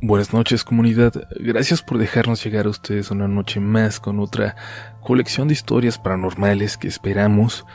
Buenas 0.00 0.32
noches 0.32 0.62
comunidad, 0.62 1.12
gracias 1.40 1.82
por 1.82 1.98
dejarnos 1.98 2.44
llegar 2.44 2.66
a 2.66 2.68
ustedes 2.68 3.10
una 3.10 3.26
noche 3.26 3.58
más 3.58 3.98
con 3.98 4.20
otra 4.20 4.54
colección 5.00 5.48
de 5.48 5.54
historias 5.54 5.98
paranormales 5.98 6.76
que 6.76 6.86
esperamos 6.86 7.66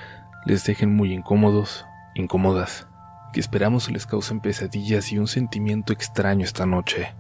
les 0.46 0.64
dejen 0.64 0.96
muy 0.96 1.12
incómodos, 1.12 1.86
incómodas, 2.16 2.88
que 3.34 3.42
esperamos 3.42 3.92
les 3.92 4.06
causen 4.06 4.40
pesadillas 4.40 5.12
y 5.12 5.20
un 5.20 5.28
sentimiento 5.28 5.92
extraño 5.92 6.46
esta 6.46 6.66
noche. 6.66 7.14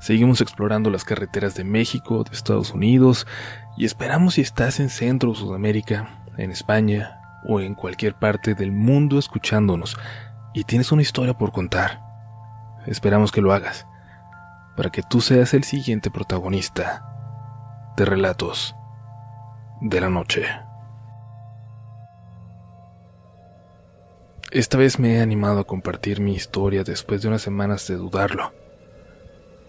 Seguimos 0.00 0.40
explorando 0.40 0.90
las 0.90 1.04
carreteras 1.04 1.54
de 1.54 1.62
México, 1.62 2.24
de 2.24 2.34
Estados 2.34 2.72
Unidos 2.72 3.24
y 3.76 3.84
esperamos 3.84 4.34
si 4.34 4.40
estás 4.40 4.80
en 4.80 4.90
Centro 4.90 5.32
Sudamérica, 5.36 6.24
en 6.36 6.50
España 6.50 7.20
o 7.48 7.60
en 7.60 7.76
cualquier 7.76 8.16
parte 8.16 8.56
del 8.56 8.72
mundo 8.72 9.16
escuchándonos 9.16 9.96
y 10.54 10.64
tienes 10.64 10.90
una 10.90 11.02
historia 11.02 11.38
por 11.38 11.52
contar 11.52 12.05
esperamos 12.86 13.32
que 13.32 13.40
lo 13.40 13.52
hagas, 13.52 13.86
para 14.76 14.90
que 14.90 15.02
tú 15.02 15.20
seas 15.20 15.54
el 15.54 15.64
siguiente 15.64 16.10
protagonista 16.10 17.04
de 17.96 18.04
Relatos 18.04 18.74
de 19.80 20.00
la 20.00 20.10
Noche. 20.10 20.46
Esta 24.52 24.78
vez 24.78 24.98
me 24.98 25.16
he 25.16 25.20
animado 25.20 25.60
a 25.60 25.66
compartir 25.66 26.20
mi 26.20 26.34
historia 26.34 26.84
después 26.84 27.20
de 27.20 27.28
unas 27.28 27.42
semanas 27.42 27.86
de 27.88 27.96
dudarlo. 27.96 28.52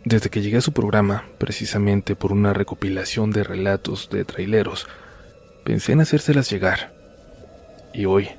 Desde 0.05 0.29
que 0.29 0.41
llegué 0.41 0.57
a 0.57 0.61
su 0.61 0.71
programa, 0.71 1.25
precisamente 1.37 2.15
por 2.15 2.31
una 2.31 2.53
recopilación 2.53 3.31
de 3.31 3.43
relatos 3.43 4.09
de 4.09 4.23
traileros, 4.23 4.87
pensé 5.65 5.93
en 5.93 6.01
hacérselas 6.01 6.49
llegar. 6.49 6.93
Y 7.93 8.05
hoy, 8.05 8.29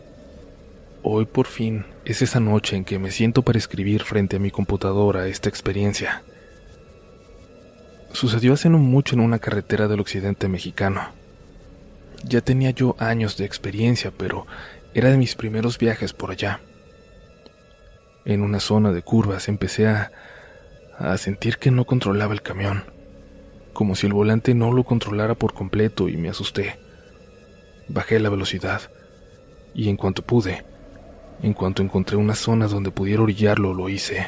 Hoy 1.10 1.24
por 1.24 1.46
fin 1.46 1.86
es 2.04 2.20
esa 2.20 2.38
noche 2.38 2.76
en 2.76 2.84
que 2.84 2.98
me 2.98 3.10
siento 3.10 3.40
para 3.40 3.58
escribir 3.58 4.02
frente 4.02 4.36
a 4.36 4.38
mi 4.38 4.50
computadora 4.50 5.26
esta 5.26 5.48
experiencia. 5.48 6.22
Sucedió 8.12 8.52
hace 8.52 8.68
no 8.68 8.76
mucho 8.76 9.14
en 9.14 9.22
una 9.22 9.38
carretera 9.38 9.88
del 9.88 10.00
occidente 10.00 10.48
mexicano. 10.48 11.00
Ya 12.24 12.42
tenía 12.42 12.72
yo 12.72 12.94
años 12.98 13.38
de 13.38 13.46
experiencia, 13.46 14.12
pero 14.14 14.46
era 14.92 15.08
de 15.08 15.16
mis 15.16 15.34
primeros 15.34 15.78
viajes 15.78 16.12
por 16.12 16.30
allá. 16.30 16.60
En 18.26 18.42
una 18.42 18.60
zona 18.60 18.92
de 18.92 19.00
curvas 19.00 19.48
empecé 19.48 19.86
a, 19.86 20.12
a 20.98 21.16
sentir 21.16 21.56
que 21.56 21.70
no 21.70 21.86
controlaba 21.86 22.34
el 22.34 22.42
camión, 22.42 22.84
como 23.72 23.94
si 23.94 24.06
el 24.06 24.12
volante 24.12 24.52
no 24.52 24.74
lo 24.74 24.84
controlara 24.84 25.34
por 25.34 25.54
completo 25.54 26.10
y 26.10 26.18
me 26.18 26.28
asusté. 26.28 26.78
Bajé 27.88 28.20
la 28.20 28.28
velocidad 28.28 28.90
y 29.72 29.88
en 29.88 29.96
cuanto 29.96 30.20
pude, 30.20 30.67
en 31.42 31.52
cuanto 31.52 31.82
encontré 31.82 32.16
una 32.16 32.34
zona 32.34 32.66
donde 32.66 32.90
pudiera 32.90 33.22
orillarlo, 33.22 33.74
lo 33.74 33.88
hice. 33.88 34.26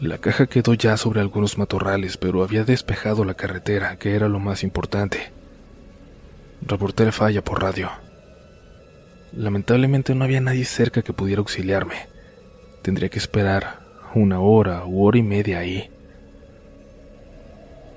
La 0.00 0.18
caja 0.18 0.46
quedó 0.46 0.74
ya 0.74 0.96
sobre 0.96 1.20
algunos 1.20 1.56
matorrales, 1.56 2.16
pero 2.16 2.42
había 2.42 2.64
despejado 2.64 3.24
la 3.24 3.34
carretera, 3.34 3.96
que 3.96 4.14
era 4.14 4.28
lo 4.28 4.38
más 4.38 4.62
importante. 4.62 5.32
Reporté 6.60 7.04
la 7.04 7.12
falla 7.12 7.42
por 7.42 7.62
radio. 7.62 7.90
Lamentablemente 9.32 10.14
no 10.14 10.24
había 10.24 10.40
nadie 10.40 10.64
cerca 10.64 11.02
que 11.02 11.12
pudiera 11.12 11.40
auxiliarme. 11.40 12.08
Tendría 12.82 13.08
que 13.08 13.18
esperar 13.18 13.80
una 14.14 14.40
hora 14.40 14.84
u 14.84 15.04
hora 15.04 15.18
y 15.18 15.22
media 15.22 15.60
ahí. 15.60 15.90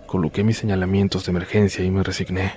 Coloqué 0.05 0.43
mis 0.43 0.57
señalamientos 0.57 1.25
de 1.25 1.31
emergencia 1.31 1.83
y 1.83 1.91
me 1.91 2.03
resigné. 2.03 2.53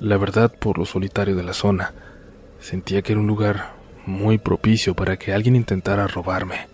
La 0.00 0.16
verdad, 0.16 0.52
por 0.52 0.78
lo 0.78 0.84
solitario 0.84 1.36
de 1.36 1.42
la 1.42 1.52
zona, 1.52 1.94
Sentía 2.60 3.02
que 3.02 3.12
era 3.12 3.20
un 3.20 3.26
lugar 3.26 3.74
muy 4.06 4.38
propicio 4.38 4.94
para 4.94 5.16
que 5.16 5.32
alguien 5.32 5.56
intentara 5.56 6.06
robarme. 6.06 6.68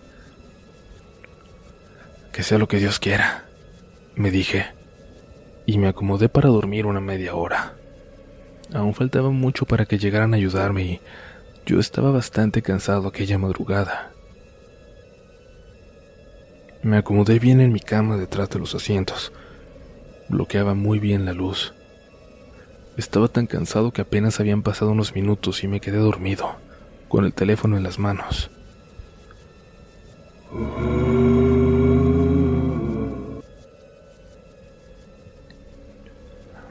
Que 2.31 2.43
sea 2.43 2.57
lo 2.57 2.67
que 2.67 2.77
Dios 2.77 2.99
quiera, 2.99 3.45
me 4.15 4.31
dije, 4.31 4.67
y 5.65 5.77
me 5.77 5.87
acomodé 5.87 6.29
para 6.29 6.49
dormir 6.49 6.85
una 6.85 7.01
media 7.01 7.35
hora. 7.35 7.75
Aún 8.73 8.93
faltaba 8.93 9.31
mucho 9.31 9.65
para 9.65 9.85
que 9.85 9.97
llegaran 9.97 10.33
a 10.33 10.37
ayudarme 10.37 10.83
y 10.83 11.01
yo 11.65 11.79
estaba 11.79 12.11
bastante 12.11 12.61
cansado 12.61 13.07
aquella 13.07 13.37
madrugada. 13.37 14.11
Me 16.83 16.97
acomodé 16.97 17.39
bien 17.39 17.59
en 17.59 17.73
mi 17.73 17.79
cama 17.79 18.17
detrás 18.17 18.49
de 18.49 18.59
los 18.59 18.75
asientos. 18.75 19.33
Bloqueaba 20.29 20.73
muy 20.73 20.99
bien 20.99 21.25
la 21.25 21.33
luz. 21.33 21.73
Estaba 22.97 23.27
tan 23.27 23.45
cansado 23.45 23.93
que 23.93 24.01
apenas 24.01 24.39
habían 24.39 24.63
pasado 24.63 24.89
unos 24.91 25.13
minutos 25.13 25.63
y 25.63 25.67
me 25.67 25.79
quedé 25.79 25.97
dormido, 25.97 26.55
con 27.07 27.25
el 27.25 27.33
teléfono 27.33 27.77
en 27.77 27.83
las 27.83 27.99
manos. 27.99 28.49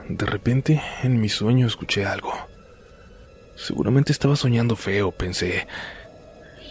De 0.09 0.25
repente, 0.25 0.81
en 1.01 1.21
mi 1.21 1.29
sueño 1.29 1.65
escuché 1.65 2.05
algo. 2.05 2.33
Seguramente 3.55 4.11
estaba 4.11 4.35
soñando 4.35 4.75
feo, 4.75 5.13
pensé, 5.13 5.65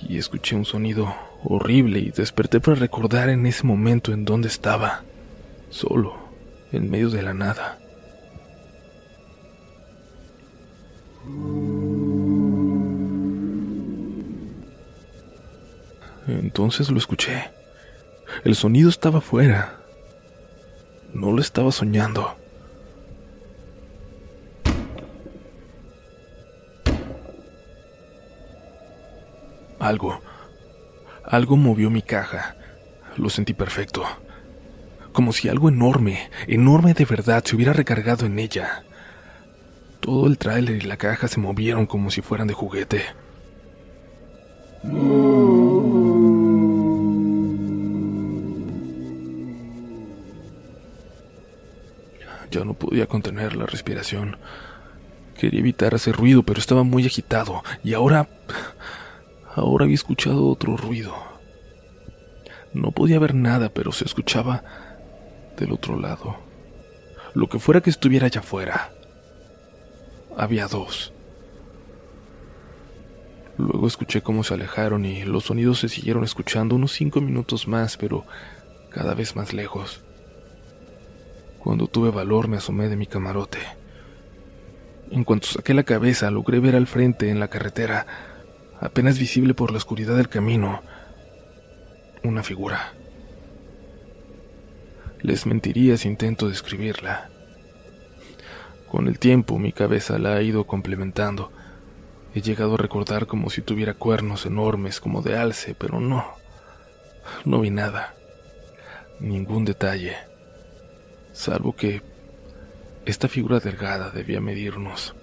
y 0.06 0.18
escuché 0.18 0.54
un 0.54 0.66
sonido 0.66 1.14
horrible 1.44 2.00
y 2.00 2.10
desperté 2.10 2.60
para 2.60 2.76
recordar 2.76 3.30
en 3.30 3.46
ese 3.46 3.64
momento 3.64 4.12
en 4.12 4.26
dónde 4.26 4.48
estaba, 4.48 5.02
solo, 5.70 6.14
en 6.72 6.90
medio 6.90 7.08
de 7.08 7.22
la 7.22 7.32
nada. 7.32 7.78
Entonces 16.56 16.90
lo 16.90 16.96
escuché. 16.96 17.50
El 18.42 18.54
sonido 18.54 18.88
estaba 18.88 19.20
fuera. 19.20 19.78
No 21.12 21.30
lo 21.30 21.42
estaba 21.42 21.70
soñando. 21.70 22.34
Algo, 29.78 30.22
algo 31.24 31.58
movió 31.58 31.90
mi 31.90 32.00
caja. 32.00 32.56
Lo 33.18 33.28
sentí 33.28 33.52
perfecto. 33.52 34.04
Como 35.12 35.34
si 35.34 35.50
algo 35.50 35.68
enorme, 35.68 36.30
enorme 36.46 36.94
de 36.94 37.04
verdad, 37.04 37.44
se 37.44 37.54
hubiera 37.54 37.74
recargado 37.74 38.24
en 38.24 38.38
ella. 38.38 38.82
Todo 40.00 40.26
el 40.26 40.38
tráiler 40.38 40.76
y 40.76 40.86
la 40.86 40.96
caja 40.96 41.28
se 41.28 41.38
movieron 41.38 41.84
como 41.84 42.10
si 42.10 42.22
fueran 42.22 42.46
de 42.46 42.54
juguete. 42.54 43.02
Podía 52.96 53.06
contener 53.08 53.54
la 53.56 53.66
respiración. 53.66 54.38
Quería 55.38 55.60
evitar 55.60 55.94
hacer 55.94 56.16
ruido, 56.16 56.44
pero 56.44 56.58
estaba 56.58 56.82
muy 56.82 57.04
agitado. 57.04 57.62
Y 57.84 57.92
ahora... 57.92 58.26
Ahora 59.54 59.84
había 59.84 59.96
escuchado 59.96 60.48
otro 60.48 60.78
ruido. 60.78 61.14
No 62.72 62.92
podía 62.92 63.18
ver 63.18 63.34
nada, 63.34 63.68
pero 63.68 63.92
se 63.92 64.06
escuchaba 64.06 64.64
del 65.58 65.72
otro 65.72 66.00
lado. 66.00 66.38
Lo 67.34 67.50
que 67.50 67.58
fuera 67.58 67.82
que 67.82 67.90
estuviera 67.90 68.28
allá 68.28 68.40
afuera. 68.40 68.94
Había 70.34 70.66
dos. 70.66 71.12
Luego 73.58 73.86
escuché 73.88 74.22
cómo 74.22 74.42
se 74.42 74.54
alejaron 74.54 75.04
y 75.04 75.24
los 75.24 75.44
sonidos 75.44 75.80
se 75.80 75.90
siguieron 75.90 76.24
escuchando 76.24 76.74
unos 76.74 76.92
cinco 76.92 77.20
minutos 77.20 77.68
más, 77.68 77.98
pero 77.98 78.24
cada 78.90 79.12
vez 79.12 79.36
más 79.36 79.52
lejos. 79.52 80.05
Cuando 81.66 81.88
tuve 81.88 82.12
valor 82.12 82.47
me 82.47 82.59
asomé 82.59 82.88
de 82.88 82.94
mi 82.94 83.09
camarote. 83.09 83.59
En 85.10 85.25
cuanto 85.25 85.49
saqué 85.49 85.75
la 85.75 85.82
cabeza 85.82 86.31
logré 86.31 86.60
ver 86.60 86.77
al 86.77 86.87
frente 86.87 87.28
en 87.28 87.41
la 87.41 87.49
carretera, 87.49 88.06
apenas 88.81 89.19
visible 89.19 89.53
por 89.53 89.72
la 89.72 89.78
oscuridad 89.78 90.16
del 90.16 90.28
camino, 90.28 90.81
una 92.22 92.45
figura. 92.45 92.92
Les 95.22 95.45
mentiría 95.45 95.97
si 95.97 96.07
intento 96.07 96.48
describirla. 96.48 97.30
Con 98.89 99.09
el 99.09 99.19
tiempo 99.19 99.59
mi 99.59 99.72
cabeza 99.72 100.21
la 100.21 100.36
ha 100.36 100.42
ido 100.42 100.69
complementando. 100.69 101.51
He 102.33 102.42
llegado 102.42 102.74
a 102.74 102.78
recordar 102.78 103.27
como 103.27 103.51
si 103.51 103.60
tuviera 103.60 103.95
cuernos 103.95 104.47
enormes 104.47 105.01
como 105.01 105.21
de 105.21 105.36
alce, 105.36 105.74
pero 105.74 105.98
no. 105.98 106.27
No 107.45 107.59
vi 107.59 107.71
nada. 107.71 108.15
Ningún 109.19 109.65
detalle. 109.65 110.35
Salvo 111.36 111.77
que 111.77 112.00
esta 113.04 113.28
figura 113.28 113.60
delgada 113.60 114.10
debía 114.10 114.41
medirnos 114.41 115.15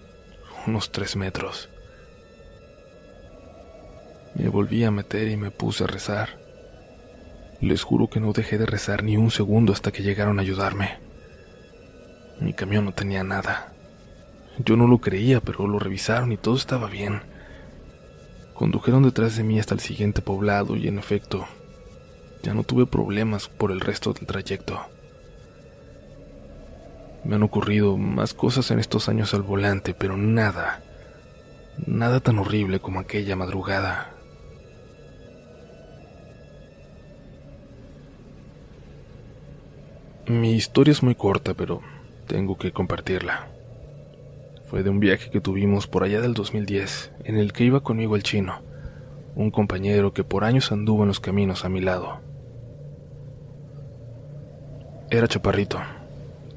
unos 0.67 0.91
tres 0.91 1.15
metros. 1.15 1.69
Me 4.35 4.47
volví 4.47 4.83
a 4.83 4.91
meter 4.91 5.27
y 5.27 5.37
me 5.37 5.49
puse 5.49 5.83
a 5.83 5.87
rezar. 5.87 6.39
Les 7.61 7.81
juro 7.81 8.11
que 8.11 8.19
no 8.19 8.31
dejé 8.31 8.59
de 8.59 8.67
rezar 8.67 9.03
ni 9.03 9.17
un 9.17 9.31
segundo 9.31 9.73
hasta 9.73 9.91
que 9.91 10.03
llegaron 10.03 10.37
a 10.37 10.43
ayudarme. 10.43 10.99
Mi 12.39 12.53
camión 12.53 12.85
no 12.85 12.93
tenía 12.93 13.23
nada. 13.23 13.73
Yo 14.59 14.77
no 14.77 14.85
lo 14.85 14.99
creía, 14.99 15.41
pero 15.41 15.67
lo 15.67 15.79
revisaron 15.79 16.31
y 16.31 16.37
todo 16.37 16.55
estaba 16.55 16.87
bien. 16.89 17.23
Condujeron 18.53 19.01
detrás 19.01 19.35
de 19.35 19.43
mí 19.43 19.59
hasta 19.59 19.73
el 19.73 19.79
siguiente 19.79 20.21
poblado 20.21 20.75
y 20.77 20.87
en 20.87 20.99
efecto, 20.99 21.47
ya 22.43 22.53
no 22.53 22.63
tuve 22.63 22.85
problemas 22.85 23.49
por 23.49 23.71
el 23.71 23.81
resto 23.81 24.13
del 24.13 24.27
trayecto. 24.27 24.79
Me 27.23 27.35
han 27.35 27.43
ocurrido 27.43 27.97
más 27.97 28.33
cosas 28.33 28.69
en 28.71 28.79
estos 28.79 29.07
años 29.07 29.33
al 29.33 29.43
volante, 29.43 29.93
pero 29.93 30.17
nada, 30.17 30.83
nada 31.85 32.19
tan 32.19 32.39
horrible 32.39 32.79
como 32.79 32.99
aquella 32.99 33.35
madrugada. 33.35 34.13
Mi 40.27 40.53
historia 40.53 40.91
es 40.91 41.03
muy 41.03 41.15
corta, 41.15 41.53
pero 41.53 41.81
tengo 42.27 42.57
que 42.57 42.71
compartirla. 42.71 43.49
Fue 44.65 44.81
de 44.81 44.89
un 44.89 44.99
viaje 44.99 45.29
que 45.29 45.41
tuvimos 45.41 45.87
por 45.87 46.03
allá 46.03 46.21
del 46.21 46.33
2010, 46.33 47.11
en 47.25 47.37
el 47.37 47.53
que 47.53 47.65
iba 47.65 47.81
conmigo 47.81 48.15
el 48.15 48.23
chino, 48.23 48.61
un 49.35 49.51
compañero 49.51 50.13
que 50.13 50.23
por 50.23 50.43
años 50.43 50.71
anduvo 50.71 51.03
en 51.03 51.09
los 51.09 51.19
caminos 51.19 51.65
a 51.65 51.69
mi 51.69 51.81
lado. 51.81 52.21
Era 55.11 55.27
chaparrito, 55.27 55.79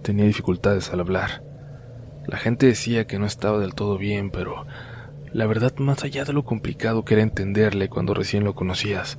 tenía 0.06 0.24
dificultades 0.24 0.92
al 0.92 1.00
hablar. 1.00 1.42
La 2.28 2.36
gente 2.36 2.66
decía 2.66 3.08
que 3.08 3.18
no 3.18 3.26
estaba 3.26 3.58
del 3.58 3.74
todo 3.74 3.98
bien, 3.98 4.30
pero 4.30 4.64
la 5.32 5.46
verdad, 5.46 5.74
más 5.78 6.04
allá 6.04 6.24
de 6.24 6.32
lo 6.32 6.44
complicado 6.44 7.04
que 7.04 7.14
era 7.14 7.24
entenderle 7.24 7.88
cuando 7.88 8.14
recién 8.14 8.44
lo 8.44 8.54
conocías, 8.54 9.18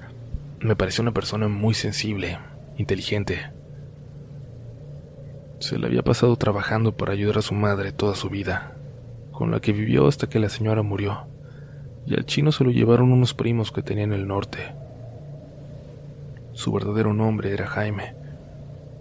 me 0.62 0.78
pareció 0.78 1.02
una 1.02 1.12
persona 1.12 1.50
muy 1.50 1.74
sensible, 1.74 2.40
inteligente. 2.78 3.52
Se 5.60 5.78
le 5.78 5.88
había 5.88 6.04
pasado 6.04 6.34
trabajando 6.38 6.96
para 6.96 7.12
ayudar 7.12 7.40
a 7.40 7.42
su 7.42 7.54
madre 7.54 7.92
toda 7.92 8.16
su 8.16 8.30
vida, 8.30 8.78
con 9.34 9.52
la 9.52 9.60
que 9.60 9.74
vivió 9.74 10.08
hasta 10.08 10.30
que 10.30 10.40
la 10.40 10.48
señora 10.48 10.84
murió, 10.84 11.28
y 12.06 12.14
al 12.14 12.26
chino 12.26 12.54
se 12.54 12.64
lo 12.64 12.72
llevaron 12.72 13.12
unos 13.12 13.34
primos 13.34 13.74
que 13.74 13.84
tenía 13.84 14.06
en 14.06 14.14
el 14.14 14.26
norte. 14.26 14.60
Su 16.54 16.72
verdadero 16.72 17.14
nombre 17.14 17.52
era 17.52 17.68
Jaime, 17.68 18.16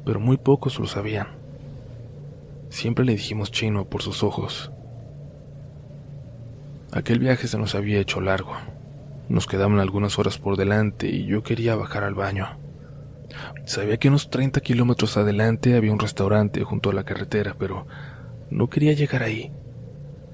pero 0.05 0.19
muy 0.19 0.37
pocos 0.37 0.81
lo 0.81 0.89
sabían. 0.89 1.46
Siempre 2.77 3.07
le 3.07 3.13
dijimos 3.13 3.51
chino 3.53 3.87
por 3.87 4.03
sus 4.03 4.23
ojos. 4.23 4.71
Aquel 6.93 7.21
viaje 7.21 7.49
se 7.49 7.57
nos 7.57 7.75
había 7.75 7.99
hecho 7.99 8.21
largo. 8.21 8.53
Nos 9.31 9.47
quedaban 9.47 9.81
algunas 9.81 10.19
horas 10.19 10.37
por 10.37 10.59
delante 10.59 11.09
y 11.09 11.25
yo 11.25 11.43
quería 11.43 11.75
bajar 11.75 12.05
al 12.05 12.13
baño. 12.13 12.59
Sabía 13.65 13.97
que 13.97 14.09
unos 14.09 14.29
30 14.29 14.61
kilómetros 14.61 15.17
adelante 15.17 15.75
había 15.75 15.91
un 15.91 15.99
restaurante 15.99 16.65
junto 16.65 16.91
a 16.91 16.93
la 16.93 17.05
carretera, 17.05 17.57
pero 17.59 17.87
no 18.51 18.69
quería 18.69 18.93
llegar 18.93 19.23
ahí. 19.23 19.51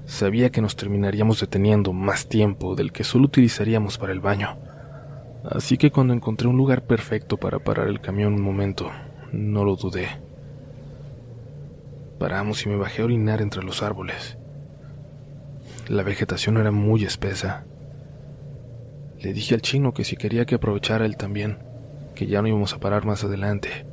Sabía 0.03 0.49
que 0.49 0.61
nos 0.61 0.75
terminaríamos 0.75 1.39
deteniendo 1.39 1.93
más 1.93 2.27
tiempo 2.27 2.75
del 2.75 2.91
que 2.91 3.05
solo 3.05 3.27
utilizaríamos 3.27 3.97
para 3.97 4.11
el 4.11 4.19
baño. 4.19 4.59
Así 5.45 5.77
que 5.77 5.91
cuando 5.91 6.13
encontré 6.13 6.49
un 6.49 6.57
lugar 6.57 6.85
perfecto 6.87 7.37
para 7.37 7.59
parar 7.59 7.87
el 7.87 8.01
camión 8.01 8.33
un 8.33 8.41
momento, 8.41 8.91
no 9.31 9.63
lo 9.63 9.77
dudé. 9.77 10.32
Paramos 12.23 12.65
y 12.65 12.69
me 12.69 12.77
bajé 12.77 13.01
a 13.01 13.05
orinar 13.05 13.41
entre 13.41 13.63
los 13.63 13.83
árboles. 13.83 14.37
La 15.89 16.03
vegetación 16.03 16.55
era 16.55 16.71
muy 16.71 17.03
espesa. 17.03 17.65
Le 19.19 19.33
dije 19.33 19.55
al 19.55 19.61
chino 19.61 19.93
que 19.93 20.05
si 20.05 20.15
quería 20.15 20.45
que 20.45 20.55
aprovechara 20.55 21.05
él 21.05 21.17
también, 21.17 21.57
que 22.15 22.25
ya 22.25 22.41
no 22.41 22.47
íbamos 22.47 22.73
a 22.73 22.79
parar 22.79 23.05
más 23.05 23.25
adelante. 23.25 23.85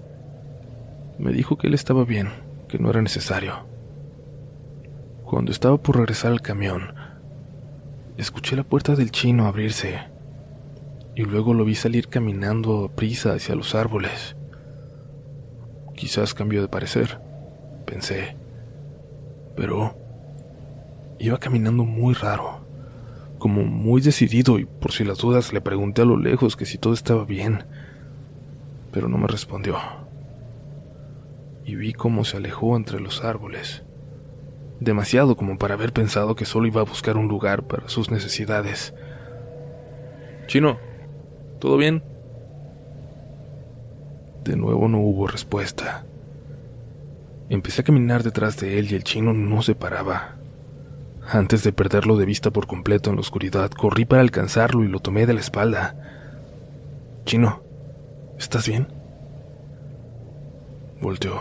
Me 1.19 1.33
dijo 1.33 1.59
que 1.59 1.67
él 1.67 1.75
estaba 1.75 2.05
bien, 2.05 2.29
que 2.69 2.79
no 2.79 2.91
era 2.91 3.03
necesario. 3.03 3.67
Cuando 5.25 5.51
estaba 5.51 5.79
por 5.79 5.97
regresar 5.97 6.31
al 6.31 6.41
camión, 6.41 6.95
escuché 8.17 8.55
la 8.55 8.63
puerta 8.63 8.95
del 8.95 9.11
chino 9.11 9.47
abrirse 9.47 10.05
y 11.17 11.25
luego 11.25 11.53
lo 11.53 11.65
vi 11.65 11.75
salir 11.75 12.07
caminando 12.07 12.85
a 12.85 12.95
prisa 12.95 13.33
hacia 13.33 13.57
los 13.57 13.75
árboles. 13.75 14.37
Quizás 15.97 16.33
cambió 16.33 16.63
de 16.63 16.69
parecer, 16.69 17.29
pensé, 17.91 18.37
pero 19.57 19.97
iba 21.19 21.39
caminando 21.39 21.85
muy 21.85 22.15
raro, 22.15 22.61
como 23.39 23.65
muy 23.65 24.01
decidido 24.01 24.59
y 24.59 24.65
por 24.65 24.93
si 24.93 25.05
las 25.05 25.19
dudas 25.19 25.53
le 25.53 25.61
pregunté 25.61 26.03
a 26.03 26.07
lo 26.07 26.17
lejos 26.17 26.57
que 26.57 26.67
si 26.67 26.79
todo 26.79 26.95
estaba 26.95 27.25
bien 27.25 27.65
pero 28.93 29.09
no 29.09 29.19
me 29.19 29.27
respondió. 29.27 29.77
Y 31.65 31.77
vi 31.77 31.93
cómo 31.93 32.25
se 32.25 32.39
alejó 32.39 32.77
entre 32.77 33.01
los 33.01 33.25
árboles, 33.25 33.83
demasiado 34.81 35.37
como 35.37 35.59
para 35.59 35.75
haber 35.75 35.93
pensado 35.93 36.35
que 36.35 36.45
solo 36.45 36.67
iba 36.67 36.81
a 36.81 36.85
buscar 36.85 37.17
un 37.17 37.29
lugar 37.29 37.65
para 37.65 37.89
sus 37.89 38.11
necesidades. 38.11 38.95
Chino, 40.47 40.79
¿todo 41.61 41.77
bien? 41.77 42.03
De 44.45 44.57
nuevo 44.57 44.89
no 44.89 44.99
hubo 44.99 45.27
respuesta. 45.27 46.05
Empecé 47.51 47.83
a 47.83 47.85
caminar 47.85 48.23
detrás 48.23 48.59
de 48.59 48.79
él 48.79 48.91
y 48.91 48.95
el 48.95 49.05
chino 49.05 49.35
no 49.35 49.61
se 49.61 49.75
paraba. 49.75 50.37
Antes 51.31 51.63
de 51.63 51.73
perderlo 51.73 52.17
de 52.17 52.25
vista 52.25 52.51
por 52.51 52.67
completo 52.67 53.11
en 53.11 53.17
la 53.17 53.21
oscuridad, 53.21 53.71
corrí 53.71 54.07
para 54.07 54.23
alcanzarlo 54.23 54.83
y 54.85 54.89
lo 54.89 55.01
tomé 55.01 55.27
de 55.27 55.35
la 55.35 55.41
espalda. 55.41 55.97
Chino, 57.27 57.63
¿Estás 58.41 58.67
bien? 58.67 58.89
Volteó, 60.99 61.39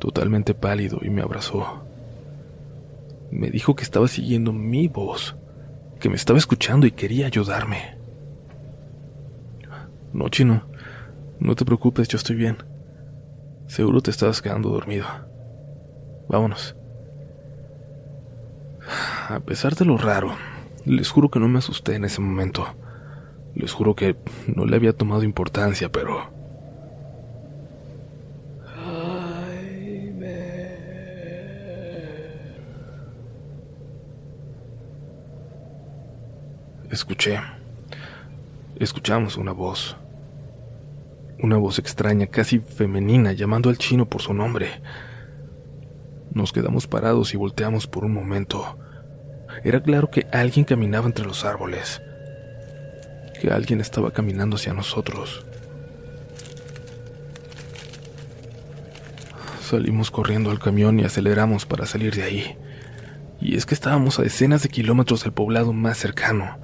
totalmente 0.00 0.52
pálido, 0.52 0.98
y 1.00 1.10
me 1.10 1.22
abrazó. 1.22 1.84
Me 3.30 3.50
dijo 3.50 3.76
que 3.76 3.84
estaba 3.84 4.08
siguiendo 4.08 4.52
mi 4.52 4.88
voz, 4.88 5.36
que 6.00 6.08
me 6.08 6.16
estaba 6.16 6.40
escuchando 6.40 6.88
y 6.88 6.90
quería 6.90 7.26
ayudarme. 7.26 7.96
No, 10.12 10.28
chino, 10.28 10.64
no 11.38 11.54
te 11.54 11.64
preocupes, 11.64 12.08
yo 12.08 12.18
estoy 12.18 12.34
bien. 12.34 12.56
Seguro 13.66 14.00
te 14.00 14.10
estabas 14.10 14.40
quedando 14.40 14.70
dormido. 14.70 15.06
Vámonos. 16.28 16.76
A 19.28 19.40
pesar 19.40 19.74
de 19.74 19.84
lo 19.84 19.98
raro, 19.98 20.36
les 20.84 21.10
juro 21.10 21.30
que 21.30 21.40
no 21.40 21.48
me 21.48 21.58
asusté 21.58 21.94
en 21.96 22.04
ese 22.04 22.20
momento. 22.20 22.66
Les 23.54 23.72
juro 23.72 23.96
que 23.96 24.16
no 24.46 24.66
le 24.66 24.76
había 24.76 24.92
tomado 24.92 25.24
importancia, 25.24 25.90
pero... 25.90 26.34
Escuché. 36.90 37.40
Escuchamos 38.76 39.36
una 39.36 39.52
voz. 39.52 39.96
Una 41.38 41.56
voz 41.56 41.78
extraña, 41.78 42.26
casi 42.26 42.60
femenina, 42.60 43.32
llamando 43.32 43.68
al 43.68 43.78
chino 43.78 44.08
por 44.08 44.22
su 44.22 44.32
nombre. 44.32 44.80
Nos 46.32 46.52
quedamos 46.52 46.86
parados 46.86 47.34
y 47.34 47.36
volteamos 47.36 47.86
por 47.86 48.04
un 48.04 48.12
momento. 48.12 48.78
Era 49.64 49.82
claro 49.82 50.10
que 50.10 50.26
alguien 50.32 50.64
caminaba 50.64 51.06
entre 51.06 51.24
los 51.24 51.44
árboles 51.44 52.00
que 53.36 53.50
alguien 53.50 53.80
estaba 53.80 54.10
caminando 54.10 54.56
hacia 54.56 54.72
nosotros. 54.72 55.44
Salimos 59.60 60.10
corriendo 60.10 60.50
al 60.50 60.58
camión 60.58 61.00
y 61.00 61.04
aceleramos 61.04 61.66
para 61.66 61.86
salir 61.86 62.14
de 62.14 62.22
ahí. 62.22 62.56
Y 63.40 63.56
es 63.56 63.66
que 63.66 63.74
estábamos 63.74 64.18
a 64.18 64.22
decenas 64.22 64.62
de 64.62 64.68
kilómetros 64.68 65.24
del 65.24 65.32
poblado 65.32 65.72
más 65.72 65.98
cercano. 65.98 66.58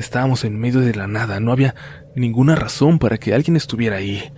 Estábamos 0.00 0.44
en 0.44 0.58
medio 0.58 0.80
de 0.80 0.94
la 0.94 1.06
nada, 1.06 1.40
no 1.40 1.52
había 1.52 1.74
ninguna 2.16 2.54
razón 2.54 2.98
para 2.98 3.18
que 3.18 3.34
alguien 3.34 3.54
estuviera 3.54 3.96
ahí. 3.96 4.32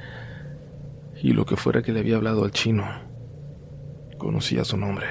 Y 1.22 1.34
lo 1.34 1.46
que 1.46 1.54
fuera 1.54 1.82
que 1.82 1.92
le 1.92 2.00
había 2.00 2.16
hablado 2.16 2.42
al 2.42 2.50
chino, 2.50 2.84
conocía 4.18 4.64
su 4.64 4.76
nombre. 4.76 5.06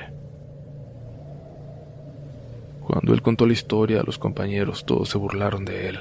Cuando 2.85 3.13
él 3.13 3.21
contó 3.21 3.45
la 3.45 3.53
historia 3.53 4.01
a 4.01 4.03
los 4.03 4.19
compañeros, 4.19 4.85
todos 4.85 5.07
se 5.07 5.17
burlaron 5.17 5.63
de 5.63 5.87
él. 5.87 5.99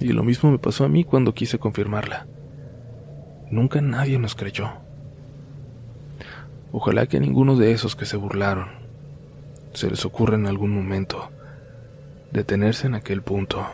Y 0.00 0.14
lo 0.14 0.24
mismo 0.24 0.50
me 0.50 0.58
pasó 0.58 0.86
a 0.86 0.88
mí 0.88 1.04
cuando 1.04 1.34
quise 1.34 1.58
confirmarla. 1.58 2.26
Nunca 3.50 3.82
nadie 3.82 4.18
nos 4.18 4.34
creyó. 4.34 4.70
Ojalá 6.72 7.06
que 7.08 7.18
a 7.18 7.20
ninguno 7.20 7.56
de 7.56 7.72
esos 7.72 7.94
que 7.94 8.06
se 8.06 8.16
burlaron 8.16 8.68
se 9.74 9.90
les 9.90 10.02
ocurra 10.06 10.36
en 10.36 10.46
algún 10.46 10.70
momento 10.70 11.28
detenerse 12.34 12.88
en 12.88 12.96
aquel 12.96 13.22
punto. 13.22 13.64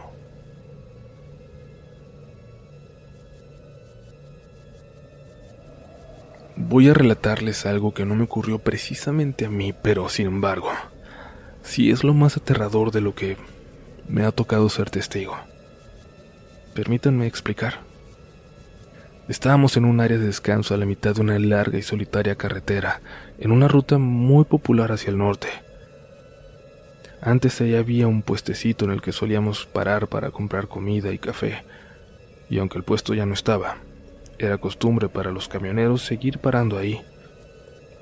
Voy 6.57 6.91
a 6.91 6.95
relatarles 6.95 7.65
algo 7.65 7.95
que 7.95 8.05
no 8.05 8.15
me 8.15 8.25
ocurrió 8.25 8.59
precisamente 8.59 9.47
a 9.47 9.51
mí, 9.51 9.73
pero 9.73 10.11
sin 10.11 10.27
embargo, 10.27 10.71
sí 11.63 11.91
es 11.91 12.05
lo 12.05 12.13
más 12.13 12.37
aterrador 12.37 12.93
de 12.93 13.01
lo 13.01 13.15
que 13.15 13.39
me 14.07 14.25
ha 14.25 14.31
tocado 14.31 14.69
ser 14.69 14.91
testigo. 14.91 15.37
Permítanme 16.75 17.27
explicar. 17.27 17.81
Estábamos 19.27 19.79
en 19.79 19.87
un 19.87 20.01
área 20.01 20.19
de 20.19 20.27
descanso 20.27 20.75
a 20.75 20.77
la 20.77 20.85
mitad 20.85 21.15
de 21.15 21.23
una 21.23 21.39
larga 21.39 21.79
y 21.79 21.83
solitaria 21.83 22.35
carretera, 22.35 23.01
en 23.39 23.53
una 23.53 23.69
ruta 23.69 23.97
muy 23.97 24.45
popular 24.45 24.93
hacia 24.93 25.11
el 25.11 25.17
norte. 25.17 25.49
Antes 27.23 27.61
allá 27.61 27.81
había 27.81 28.07
un 28.07 28.23
puestecito 28.23 28.87
en 28.87 28.93
el 28.93 29.03
que 29.03 29.13
solíamos 29.13 29.67
parar 29.67 30.09
para 30.09 30.31
comprar 30.31 30.69
comida 30.69 31.13
y 31.13 31.19
café, 31.19 31.65
y 32.49 32.59
aunque 32.59 32.79
el 32.79 32.85
puesto 32.85 33.13
ya 33.13 33.27
no 33.27 33.35
estaba, 33.35 33.77
era 34.39 34.57
costumbre 34.57 35.11
para 35.11 35.31
los 35.31 35.47
camioneros 35.47 36.03
seguir 36.03 36.39
parando 36.39 36.79
ahí, 36.79 37.03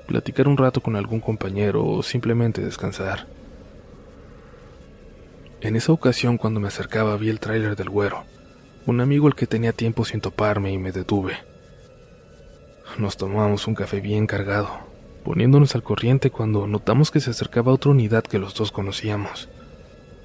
platicar 0.07 0.47
un 0.47 0.57
rato 0.57 0.81
con 0.81 0.95
algún 0.95 1.19
compañero 1.19 1.85
o 1.85 2.01
simplemente 2.01 2.61
descansar. 2.61 3.27
En 5.59 5.75
esa 5.75 5.91
ocasión 5.91 6.37
cuando 6.37 6.61
me 6.61 6.69
acercaba 6.69 7.17
vi 7.17 7.29
el 7.29 7.41
tráiler 7.41 7.75
del 7.75 7.89
güero, 7.89 8.23
un 8.85 9.01
amigo 9.01 9.27
al 9.27 9.35
que 9.35 9.47
tenía 9.47 9.73
tiempo 9.73 10.05
sin 10.05 10.21
toparme 10.21 10.71
y 10.71 10.77
me 10.77 10.93
detuve. 10.93 11.37
Nos 12.97 13.17
tomamos 13.17 13.67
un 13.67 13.75
café 13.75 13.99
bien 13.99 14.25
cargado, 14.25 14.88
poniéndonos 15.29 15.75
al 15.75 15.83
corriente 15.83 16.31
cuando 16.31 16.65
notamos 16.65 17.11
que 17.11 17.19
se 17.19 17.29
acercaba 17.29 17.71
otra 17.71 17.91
unidad 17.91 18.23
que 18.23 18.39
los 18.39 18.55
dos 18.55 18.71
conocíamos, 18.71 19.47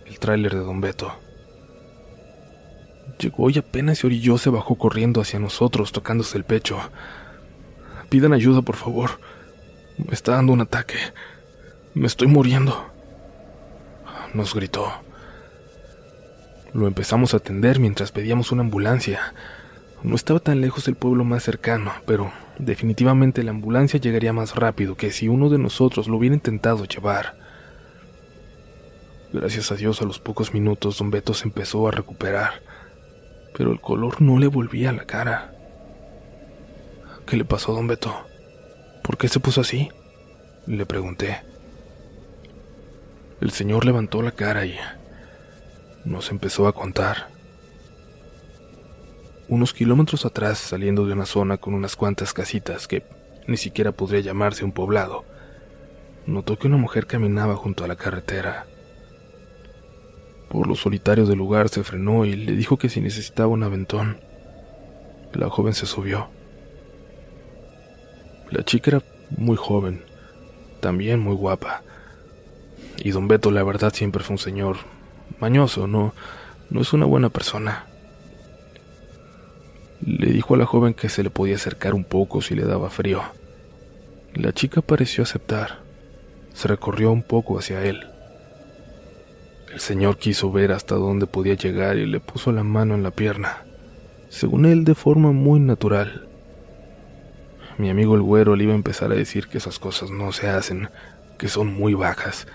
el 0.06 0.18
tráiler 0.18 0.54
de 0.54 0.60
Don 0.60 0.80
Beto. 0.80 1.12
Llegó 3.18 3.50
y 3.50 3.58
apenas 3.58 3.98
se 3.98 4.06
orilló 4.06 4.38
se 4.38 4.48
bajó 4.48 4.76
corriendo 4.76 5.20
hacia 5.20 5.38
nosotros, 5.38 5.92
tocándose 5.92 6.38
el 6.38 6.44
pecho. 6.44 6.78
Pidan 8.08 8.32
ayuda, 8.32 8.62
por 8.62 8.76
favor. 8.76 9.20
Me 9.98 10.14
está 10.14 10.36
dando 10.36 10.54
un 10.54 10.62
ataque. 10.62 10.96
Me 11.92 12.06
estoy 12.06 12.28
muriendo. 12.28 12.86
Nos 14.32 14.54
gritó. 14.54 14.90
Lo 16.72 16.86
empezamos 16.86 17.34
a 17.34 17.36
atender 17.36 17.78
mientras 17.78 18.10
pedíamos 18.10 18.52
una 18.52 18.62
ambulancia. 18.62 19.34
No 20.02 20.16
estaba 20.16 20.40
tan 20.40 20.62
lejos 20.62 20.88
el 20.88 20.94
pueblo 20.94 21.24
más 21.24 21.42
cercano, 21.42 21.92
pero 22.06 22.32
definitivamente 22.58 23.42
la 23.42 23.50
ambulancia 23.50 24.00
llegaría 24.00 24.32
más 24.32 24.54
rápido 24.54 24.96
que 24.96 25.10
si 25.10 25.28
uno 25.28 25.48
de 25.48 25.58
nosotros 25.58 26.08
lo 26.08 26.16
hubiera 26.16 26.34
intentado 26.34 26.84
llevar. 26.84 27.36
Gracias 29.32 29.72
a 29.72 29.74
Dios 29.74 30.00
a 30.00 30.04
los 30.04 30.20
pocos 30.20 30.54
minutos 30.54 30.98
don 30.98 31.10
Beto 31.10 31.34
se 31.34 31.44
empezó 31.44 31.88
a 31.88 31.90
recuperar, 31.90 32.62
pero 33.56 33.72
el 33.72 33.80
color 33.80 34.22
no 34.22 34.38
le 34.38 34.46
volvía 34.46 34.90
a 34.90 34.92
la 34.92 35.04
cara. 35.04 35.52
¿Qué 37.26 37.36
le 37.36 37.44
pasó 37.44 37.72
a 37.72 37.74
don 37.74 37.86
Beto? 37.86 38.14
¿Por 39.02 39.18
qué 39.18 39.28
se 39.28 39.40
puso 39.40 39.60
así? 39.60 39.88
Le 40.66 40.86
pregunté. 40.86 41.42
El 43.40 43.50
señor 43.50 43.84
levantó 43.84 44.22
la 44.22 44.30
cara 44.30 44.64
y 44.64 44.76
nos 46.04 46.30
empezó 46.30 46.68
a 46.68 46.72
contar. 46.72 47.33
Unos 49.48 49.74
kilómetros 49.74 50.24
atrás, 50.24 50.58
saliendo 50.58 51.06
de 51.06 51.12
una 51.12 51.26
zona 51.26 51.58
con 51.58 51.74
unas 51.74 51.96
cuantas 51.96 52.32
casitas 52.32 52.88
que 52.88 53.04
ni 53.46 53.58
siquiera 53.58 53.92
podría 53.92 54.20
llamarse 54.20 54.64
un 54.64 54.72
poblado, 54.72 55.24
notó 56.26 56.58
que 56.58 56.66
una 56.66 56.78
mujer 56.78 57.06
caminaba 57.06 57.54
junto 57.56 57.84
a 57.84 57.88
la 57.88 57.96
carretera. 57.96 58.66
Por 60.48 60.66
lo 60.66 60.76
solitario 60.76 61.26
del 61.26 61.38
lugar 61.38 61.68
se 61.68 61.84
frenó 61.84 62.24
y 62.24 62.36
le 62.36 62.52
dijo 62.52 62.78
que 62.78 62.88
si 62.88 63.00
necesitaba 63.00 63.48
un 63.48 63.62
aventón. 63.62 64.18
La 65.34 65.50
joven 65.50 65.74
se 65.74 65.84
subió. 65.84 66.28
La 68.50 68.62
chica 68.62 68.92
era 68.92 69.02
muy 69.36 69.56
joven, 69.56 70.04
también 70.80 71.20
muy 71.20 71.34
guapa. 71.34 71.82
Y 72.98 73.10
don 73.10 73.26
Beto, 73.26 73.50
la 73.50 73.64
verdad, 73.64 73.92
siempre 73.92 74.22
fue 74.22 74.34
un 74.34 74.38
señor 74.38 74.76
mañoso, 75.40 75.86
no, 75.86 76.14
no 76.70 76.80
es 76.80 76.92
una 76.92 77.04
buena 77.04 77.30
persona. 77.30 77.86
Le 80.06 80.26
dijo 80.32 80.54
a 80.54 80.58
la 80.58 80.66
joven 80.66 80.92
que 80.92 81.08
se 81.08 81.22
le 81.22 81.30
podía 81.30 81.54
acercar 81.54 81.94
un 81.94 82.04
poco 82.04 82.42
si 82.42 82.54
le 82.54 82.64
daba 82.64 82.90
frío. 82.90 83.22
La 84.34 84.52
chica 84.52 84.82
pareció 84.82 85.22
aceptar. 85.22 85.78
Se 86.52 86.68
recorrió 86.68 87.10
un 87.10 87.22
poco 87.22 87.58
hacia 87.58 87.82
él. 87.82 88.06
El 89.72 89.80
señor 89.80 90.18
quiso 90.18 90.52
ver 90.52 90.72
hasta 90.72 90.94
dónde 90.94 91.26
podía 91.26 91.54
llegar 91.54 91.96
y 91.96 92.04
le 92.04 92.20
puso 92.20 92.52
la 92.52 92.62
mano 92.62 92.94
en 92.94 93.02
la 93.02 93.12
pierna, 93.12 93.64
según 94.28 94.66
él 94.66 94.84
de 94.84 94.94
forma 94.94 95.32
muy 95.32 95.58
natural. 95.58 96.28
Mi 97.78 97.88
amigo 97.88 98.14
el 98.14 98.22
güero 98.22 98.56
le 98.56 98.64
iba 98.64 98.72
a 98.74 98.76
empezar 98.76 99.10
a 99.10 99.16
decir 99.16 99.48
que 99.48 99.58
esas 99.58 99.78
cosas 99.78 100.10
no 100.10 100.32
se 100.32 100.48
hacen, 100.48 100.90
que 101.38 101.48
son 101.48 101.72
muy 101.72 101.94
bajas, 101.94 102.46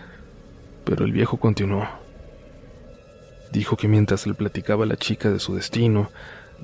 pero 0.86 1.04
el 1.04 1.12
viejo 1.12 1.38
continuó. 1.38 1.90
Dijo 3.52 3.76
que 3.76 3.88
mientras 3.88 4.28
le 4.28 4.36
platicaba 4.36 4.84
a 4.84 4.88
la 4.88 4.98
chica 4.98 5.32
de 5.32 5.40
su 5.40 5.56
destino, 5.56 6.12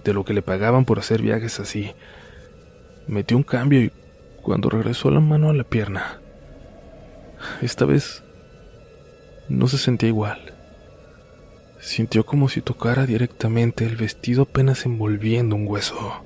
de 0.03 0.13
lo 0.13 0.25
que 0.25 0.33
le 0.33 0.41
pagaban 0.41 0.85
por 0.85 0.99
hacer 0.99 1.21
viajes 1.21 1.59
así, 1.59 1.93
metió 3.07 3.37
un 3.37 3.43
cambio 3.43 3.81
y 3.81 3.91
cuando 4.41 4.69
regresó 4.69 5.09
la 5.09 5.19
mano 5.19 5.49
a 5.49 5.53
la 5.53 5.63
pierna, 5.63 6.19
esta 7.61 7.85
vez 7.85 8.23
no 9.49 9.67
se 9.67 9.77
sentía 9.77 10.09
igual. 10.09 10.53
Sintió 11.79 12.25
como 12.25 12.49
si 12.49 12.61
tocara 12.61 13.05
directamente 13.05 13.85
el 13.85 13.95
vestido 13.95 14.43
apenas 14.43 14.85
envolviendo 14.85 15.55
un 15.55 15.67
hueso. 15.67 16.23